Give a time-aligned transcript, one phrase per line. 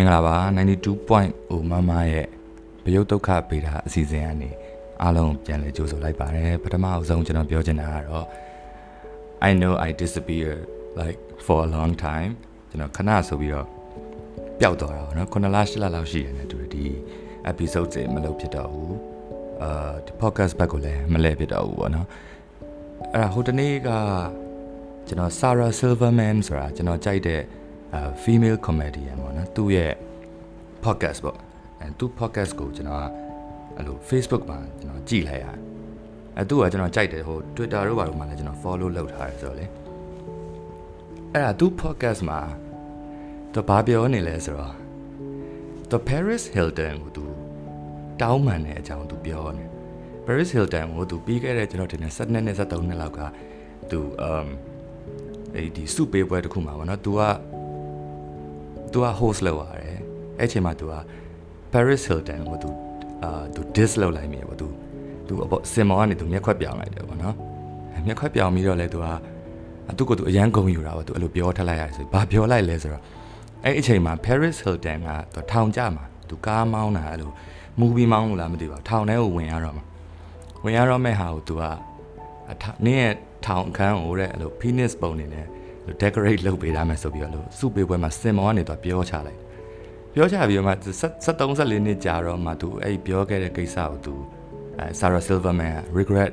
[0.00, 0.36] င်္ဂလာပါ
[1.06, 2.26] 92.0မမရဲ့
[2.84, 4.50] ဘယုတ်ဒုက္ခပေတာအစီအစဉ်ကနေ
[5.02, 8.26] အားလုံးပြန်လည်ကြိုဆိုလိုက်ပါတယ်ပထမအဆုံးကျွန်တော်ပြောချင်တာကတော့
[9.48, 10.50] I know I disappear
[11.00, 12.30] like for a long time
[12.70, 13.66] ကျွန်တော်ခဏဆိုပြီးတော့
[14.60, 16.84] ပျောက်သွားတာပေါ့နော်9လ10လလောက်ရှိရတယ်တူဒီ
[17.50, 18.96] episode တွေမလုပ်ဖြစ်တော့ဘူး
[19.62, 22.06] အာဒီ podcast ဘက်ကိုလည်းမလဲဖြစ်တော့ဘူးပေါ့နော်
[23.12, 23.90] အဲ့ဒါဟိုတနေ့က
[25.08, 27.42] ကျွန်တော် Sarah Silverman ဆိုတာကျွန်တော်ကြိုက်တဲ့
[28.24, 29.92] female comedian ပေါ့နော်သူ့ရဲ့
[30.84, 31.38] podcast ပေါ့
[31.80, 33.04] အဲသူ့ podcast ကိုကျွန်တော်က
[33.76, 35.58] အဲ့လို Facebook မှာကျွန်တော်ကြည့်လိုက်ရတယ်
[36.36, 39.66] အဲသူ့ကကျွန်တော်ကြိုက်တယ်ဟို Twitter တို့ဘာလို့မှလည်းကျွန်တော် follow လုပ်ထားတယ်ဆိုတော့လေ
[41.32, 42.40] အဲ့ဒါသူ့ podcast မှာ
[43.52, 44.74] သူဘာပြောနေလဲဆိုတော့
[45.90, 47.24] The Paris Hilton ကိုသူ
[48.20, 49.64] တောင်းပန်တဲ့အကြောင်းသူပြောနေ
[50.26, 53.20] Paris Hilton ကိုသူပြီးခဲ့တဲ့ကျွန်တော်တင်တဲ့7နှစ်နဲ့73နှစ်လောက်က
[53.90, 54.48] သူ um
[55.54, 57.20] အဲ့ဒီစုပေးပွဲတစ်ခုမှာပေါ့နော် तू က
[58.91, 59.99] तू က host လုပ်ရတယ်
[60.39, 60.93] အဲ့ချိန်မှာ तू က
[61.73, 62.69] Paris Hilton ကို तू
[63.23, 64.65] အာ तू dis လုပ်လိုက်မြေပေါ့ तू
[65.27, 67.35] तू အပေါ်စင်မောကနေ तू မျက်ခွက်ပြောင်းလိုက်တယ်ပေါ့နော်
[68.07, 69.05] မျက်ခွက်ပြောင်းပြီးတော့လဲ तू က
[69.97, 73.03] သူ့ကို तू အရန်ဂုံယူတာပေါ့ तू အဲ့လိုပြောထလိုက်ရတယ်ဆိုဘာပြောလိုက်လဲဆိုတော့
[73.63, 77.31] အဲ့အချိန်မှာ Paris Hilton က तू ထောင်ကြမှာ तू ကားမောင်းတာအဲ့လို
[77.81, 79.83] movie မောင်းလို့လားမသိပါဘူးထောင်ထဲကိုဝင်ရတော့မှာ
[80.63, 81.63] ဝင်ရတော့မဲ့ဟာကို तू က
[82.85, 83.13] နင်းရဲ့
[83.45, 85.45] ထောင်အခန်းကိုတဲ့အဲ့လို penis ပုံနေနဲ့
[86.02, 89.38] decorate လုပ်ပေးထားမယ်ဆိုပြီးတော့လို့စုပေးပွဲမှာစင်မောကနေတော့ပြောချလိုက်
[90.14, 94.14] ပြောချပြီးတော့မှ73 74နှစ်ကြာတော့မှသူအဲ့ပြောခဲ့တဲ့ကိစ္စကိုသူ
[94.78, 96.32] အဲ Sarah Silverman regret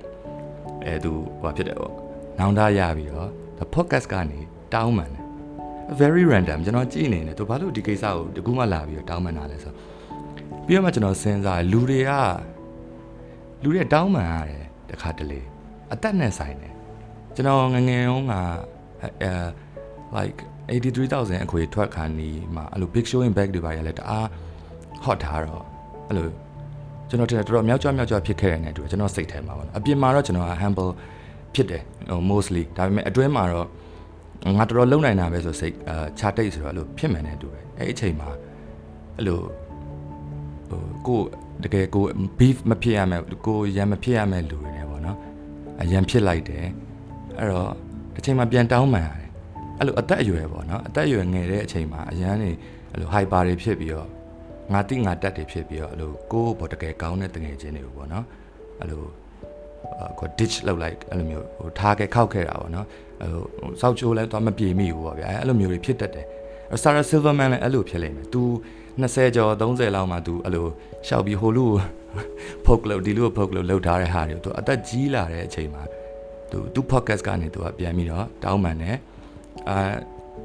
[0.85, 1.93] အဲသူဟိုဖြစ်တယ်ပေါ့
[2.39, 4.39] နောင်တရပြီးတော့ the podcast ကနေ
[4.73, 5.23] တောင်းပန်တယ်
[6.01, 9.73] very random ကျွန်တော်ကြည့်နေတယ်သူဘာလို့ဒီကိစ္စကိုတကူမှလာပြီးတော့တောင်းပန်တာလဲဆို
[10.65, 12.11] ပြီးတော့မှကျွန်တော်စဉ်းစားလူတွေက
[13.63, 15.41] လူတွေတောင်းပန်ရတယ်တခါတလေ
[15.93, 16.73] အသက်နဲ့ဆိုင်တယ်
[17.35, 18.33] ကျွန်တော်ငငယ်တုန်းက
[19.01, 19.31] အဲ
[20.17, 24.27] like 83000အခွေထွက်ခါနီးမှာအဲ့လို big show in back တွေပါရလဲတအား
[25.05, 25.63] hot ထားတော့
[26.07, 26.27] အဲ့လို
[27.09, 30.91] ကျွန်တော်တင်တော်တော်မြောက်ကြွမြောက်ကြွဖြစ်ခဲ့တဲ့တူကျွန်တော်စိတ်ထဲမှာပေါ့နော်အပြင်မှာတော့ကျွန်တော် humble
[31.53, 33.67] ဖြစ်တယ်ဟို mostly ဒါပေမဲ့အတွင်းမှာတော့
[34.57, 38.29] ငါတော်တော်လုံနိုင်တာပဲဆိုစိတ်အာခြာတိတ်ဆိုတော့အဲ့လိုဖြစ်မှန်တဲ့တူပဲအဲ့အချိန်မှာ
[39.17, 39.39] အဲ့လို
[40.69, 41.21] ဟိုကို
[41.63, 42.03] တကယ်ကို
[42.39, 45.17] beef မဖြစ်ရမယ်ကိုရံမဖြစ်ရမယ်လူတွေ ਨੇ ပေါ့နော်
[45.81, 46.65] အရန်ဖြစ်လိုက်တယ်
[47.39, 47.71] အဲ့တော့
[48.16, 49.28] တစ်ချိန်မှာပြန်တောင်းပန်ရတယ်
[49.78, 52.50] အဲ့လိုအသက်အရွယ်ပေါ့နော်အသက်အရွယ်ငယ်တဲ့အချိန်မှာအရန်နေ
[52.92, 54.08] အဲ့လို hyper တွေဖြစ်ပြီးတော့
[54.72, 58.24] ငါတိငါတက်တွေဖြစ်ပြီးတော့အဲ့လိုကိုယ်ဘောတကယ်ကောင်းတဲ့တငယ်ချင်းတွေပေါ့နော်
[58.80, 59.02] အဲ့လို
[60.18, 62.86] ကို ditch လောက်လိုက်အဲ့လိုမျိုးဟိုထားခဲ့ခောက်ခဲ့တာပေါ့နော်
[63.20, 63.42] အဲ့လို
[63.80, 66.26] စောက်ချိုးလဲတော့မပြေမိဘူးပေါ့ဗျာအဲ့လိုမျိုးတွေဖြစ်တတ်တယ်
[66.82, 68.42] Sarah Silverman လည်းအဲ့လိုဖြစ်လိမ့်မယ် तू
[69.02, 70.66] 20ကျော်30လောက်မှ तू အဲ့လို
[71.08, 71.66] ရှောက်ပြီးဟိုလူ
[72.64, 75.82] ဖုတ်လို့ဒီလူဖုတ်လို့လှုပ်ထားတဲ့ဟာတွေ तू အသက်ကြီးလာတဲ့အချိန်မှာ
[76.51, 78.95] သူသူ podcast ကနေသူကပြန်ပြီးတော့တောင်းပန်တယ်
[79.69, 79.77] အာ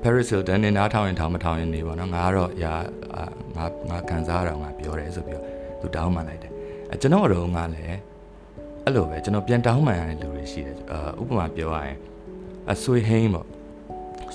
[0.03, 2.73] Paris Hilton နဲ့နားထောင်ရင်ထောင်မထောင်ရင်နေပါတော့ငါကတော့ရာ
[3.57, 5.45] ငါငါခံစားရအောင်ငါပြောတယ်ဆိုပြီးတော့
[5.81, 6.53] သူတောင်းပန်လိုက်တယ်
[6.91, 8.01] အဲကျွန်တော်တို့ကလည်း
[8.85, 11.97] အဲ့လိုပဲကျွန်တော်ပြန်တောင်းပန်ရတဲ့လူတွေရှိတယ်အာဥပမာပြောရရင်
[12.73, 13.47] အဆွေဟင်းပေါ့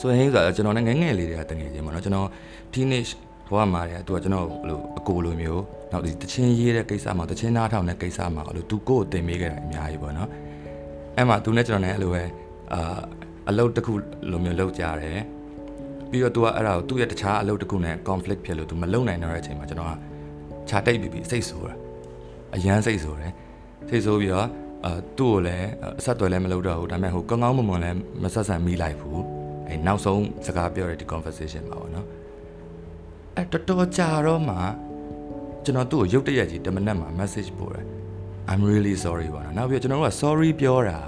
[0.01, 2.27] ဆွေဟင်းဆိုတာကျွန်တော်နဲ့ငယ်ငယ်လေးတွေကတငယ်ချင်းပေါ့နော်ကျွန်တော်
[2.73, 3.11] teenage
[3.49, 10.29] ဘဝမှာတဲ့သူကကျွန်တော်ဘလို့အကိုလိုမျိုးနောက်ဒီတချင်းရေးတဲ့ကိစ္စမှာတချင်းနားထောင်တဲ့ကိစ္စမှာအဲ့လိုသူကိုယ်တင်ပေးခဲ့တာအများကြီးပေါ့နော်
[11.17, 12.23] အဲ့မှာသူနဲ့ကျွန်တော်နဲ့အဲ့လိုပဲ
[12.73, 12.99] အာ
[13.49, 13.93] အလုပ်တစ်ခု
[14.31, 15.19] လိုမျိုးလုပ်ကြတယ်
[16.09, 19.93] ပြီးတော့ तू ကအဲ့ဒါကိုသူ့ရဲ့တခြားအလုပ်တစ်ခုနဲ့ conflict ဖြစ်လို့ तू မလုပ်နိုင်တော့တဲ့အချိန်မှာကျွန်တော်က
[20.69, 21.75] ခြာတိတ်ပြီးပြီးစိတ်ဆိုးတာ
[22.55, 23.33] အရန်စိတ်ဆိုးတယ်
[23.89, 24.47] စိတ်ဆိုးပြီးတော့
[24.85, 25.67] အာသူ့ကိုလည်း
[25.99, 29.21] အဆက်အသွယ်လည်းမလုပ်တော့ဘူးဒါပေမဲ့ဟိုကောင်းကောင်းမွန်မွန်လည်းမဆက်ဆံမိလိုက်ဘူး
[29.67, 32.05] အဲနောက်ဆုံးစကားပြောတဲ့ဒီ conversation ပါပေါ့နော်
[33.37, 34.55] အဲတော်တော်ကြာတော့မှ
[35.63, 37.85] ကျွန်တော်သူ့ကိုရုတ်တရက်ကြီးတမနက်မှာ message ပို့တယ်
[38.51, 40.99] I'm really sorry ပါနော်နောက်ပြီးကျွန်တော်တို့က sorry ပြောတာ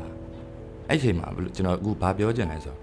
[0.89, 2.75] အဲ့ချိန်မှာဘယ်လိုကျွန်တော်အခုဘာပြောချင်လဲဆို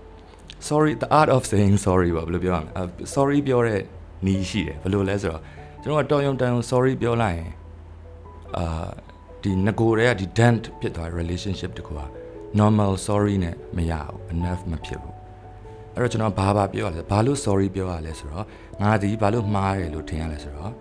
[0.68, 2.82] sorry the art of saying sorry ပါဘယ်လိုပြောရမလဲ
[3.14, 3.80] sorry ပြောတဲ့
[4.26, 5.42] နီးရှိတယ်ဘယ်လိုလဲဆိုတော့
[5.82, 7.50] ကျွန်တော်ကတော်ရုံတန်ရုံ sorry ပြောလိုက်ရင်
[8.56, 8.88] အာ
[9.42, 12.00] ဒီငကိုတွေကဒီ dent ဖြစ်သွား relationship တခုက
[12.60, 15.14] normal sorry နဲ့မရဘူး enough မဖြစ်ဘူး
[15.94, 18.46] အဲ့တော့ကျွန်တော်ဘာဘာပြောရလဲဘာလို့ sorry ပြောရလဲဆိုတော့
[18.82, 20.72] ငါဒီဘာလို့မှားတယ်လို့ထင်ရလဲဆိုတော့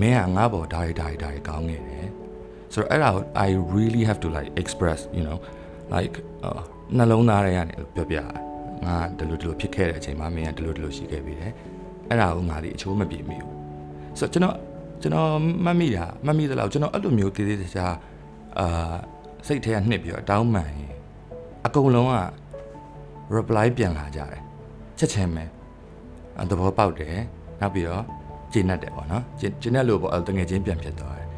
[0.00, 2.09] မင်းကငါ့ဘောဒါရီဒါရီဒါရီကောင်းနေတယ်
[2.74, 5.38] ဆိုတော့အဲ့ဒါကို I really have to like express you know
[5.94, 6.14] like
[6.96, 8.16] နှလုံးသားတွေကနေပြောပြ
[8.86, 11.52] ငါဒီလိုဒီလိုဖြစ်ခဲ့တဲ့အချိန်မှာမင်းကဒီလိုဒီလိုရှိခဲ့ပြီတယ်
[12.08, 13.54] အဲ့ဒါကိုငါဒီအချိုးမပြေမိဘူး
[14.18, 14.56] ဆိုတော့ကျွန်တော်
[15.02, 15.30] ကျွန်တော်
[15.64, 17.86] မှတ်မိတာမှတ်မိသလောက်ကျွန်တော်အဲ့လိုမျိုးသေးသေးချာချာ
[18.58, 18.94] အာ
[19.46, 20.94] စိတ်ထဲကနှစ်ပြီးတော့တောင်းမှန်ရင်
[21.66, 22.16] အကုန်လုံးက
[23.36, 24.42] reply ပြန်လာကြတယ်
[24.98, 25.44] ချက်ချင်းပဲ
[26.50, 27.16] သဘောပေါက်တယ်
[27.60, 28.04] နောက်ပြီးတော့
[28.52, 31.29] ကျင့်တတ်တယ်ပေါ့နော်ကျင့်ကျင့်တတ်လို့ပေါ့တငယ်ချင်းပြန်ဖြစ်သွားတယ်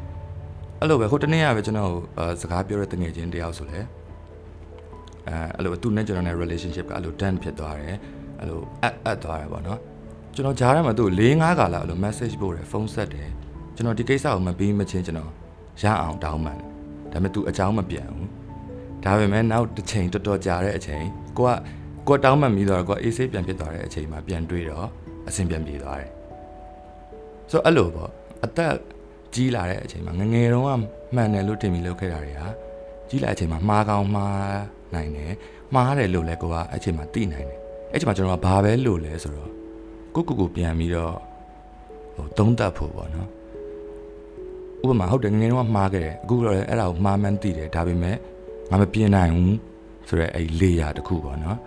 [0.82, 1.92] အဲ့လိုပဲဟိုတနေ့ကပဲကျွန်တော်
[2.40, 3.80] စကားပြောတဲ့တငယ်ချင်းတယောက်ဆိုလဲ
[5.28, 7.96] အဲအဲ့လိုသူနဲ့ကျွန်တော်နဲ့ relationship ကအဲ့လို done ဖြစ်သွားတယ်
[8.40, 9.78] အဲ့လိုအပ်အပ်သွားတယ်ပေါ့နော်
[10.34, 13.28] ကျွန်တော်ကြားထဲမှာသူ့၄၅ခါလာအဲ့လို message ပို့တယ်ဖုန်းဆက်တယ်
[13.76, 15.30] ကျွန်တော်ဒီကိစ္စကိုမပြီးမချင်းကျွန်တော်
[15.82, 16.68] ရအောင်တောင်းပန်တယ်
[17.12, 18.28] ဒါပေမဲ့သူအကြောင်းမပြန်ဘူး
[19.04, 21.04] ဒါပေမဲ့နောက်တစ်ချိန်တော်တော်ကြာတဲ့အချိန်
[21.38, 21.52] ကိုက
[22.08, 24.86] ကိုတောင်းပန်ပြီးတော့ကိုအေးဆေးပြန်ဖြစ်သွားတဲ့အချိန်မှာပြန်တွေ့တော့
[25.28, 26.10] အဆင်ပြန်ပြေသွားတယ်
[27.50, 28.10] ဆိုတော့အဲ့လိုပေါ့
[28.44, 28.74] အသက်
[29.34, 30.70] ကြီးလာတဲ့အချိန်မှာငငယ်တုန်းက
[31.14, 32.48] မှန်တယ်လို့ထင်ပြီးလုပ်ခဲ့တာတွေဟာ
[33.08, 34.60] ကြီးလာတဲ့အချိန်မှာမှားကောင်းမှား
[34.94, 35.32] နိုင်တယ်
[35.74, 37.58] မှားတယ်လို့လည်းကိုကအဲ့ချိန်မှာသိနိုင်တယ်
[37.92, 39.50] အဲ့ချိန်မှာကျွန်တော်ကဘာပဲလို့လဲဆိုတော့
[40.14, 41.14] ကိုကိုကိုပြန်ပြီးတော့
[42.16, 43.28] ဟိုသုံးသပ်ဖို့ပေါ့နော်
[44.82, 48.16] ဥပမာဟုတ်တယ်ငငယ်တုန်းကမှားခဲ့တယ်အခုတော့လည်းအဲ့ဒါကိုမှားမှန်းသိတယ်ဒါပေမဲ့
[48.70, 49.58] ငါမပြင်နိုင်ဘူး
[50.08, 51.58] ဆိုတော့အဲ့လေယာတစ်ခုပေါ့နော်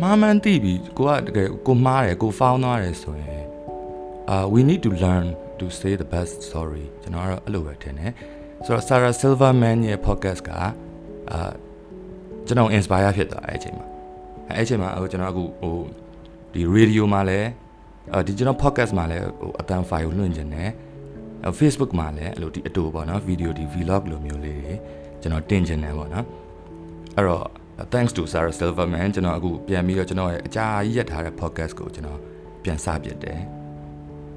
[0.00, 3.44] မှားမှန်းသိပြီကိုကတကယ်ကိုမှားတယ်ကိုဖောင်းသွားတယ်ဆိုရင်
[4.30, 5.26] အာ we need to learn
[5.60, 8.12] to say the best story ကျွန်တော်ကတော့အဲ့လိုပဲထင်တယ်
[8.64, 10.50] ဆိုတော့ Sarah Silverman ရဲ့ podcast က
[11.32, 11.50] အာ
[12.46, 13.86] ကျွန်တော် inspire ဖြစ်သွားအဲ့အချိန်မှာ
[14.56, 15.76] အဲ့အချိန်မှာဟိုကျွန်တော်အခုဟို
[16.54, 17.48] ဒီ radio မှာလည်း
[18.12, 20.70] အာဒီကျွန်တော် podcast မှာလည်းဟိုအတန် file ကိုလွှင့်ခြင်းနဲ့
[21.58, 24.74] Facebook မှာလည်းအဲ့လိုဒီအတူပေါ့နော် video ဒီ vlog လိုမျိုးလေးတွေ
[25.22, 26.26] ကျွန်တော်တင်ခြင်းနဲ့ပေါ့နော်
[27.16, 27.46] အဲ့တော့
[27.92, 32.18] thanks to Sarah Silverman ကျွန်တော်အခုပြန်ပြီးတော့ကျွန်တော်ရဲ့အကြာကြီးရက်ထားတဲ့ podcast ကိုကျွန်တော်
[32.62, 33.40] ပြန်စပြစ်တယ်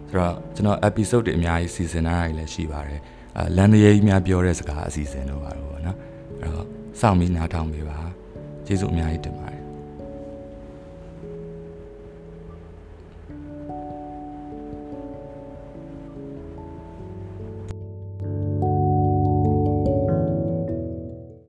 [0.09, 3.01] ဆိုတော့ကျွန်တော် episode တွေအများကြီးစီစဉ်ထားတာလည်းရှိပါတယ်
[3.37, 5.97] အဲလန်ဒရေးကြီးများပြောတဲ့စကားအစီအစဉ်တို့ပါတော့ဗောနော်
[6.41, 6.67] အဲ့တော့
[7.01, 7.99] စောင့်ပြီးနားထောင်ပေးပါ
[8.65, 9.54] ကျေးဇူးအများကြီးတင်ပါတယ်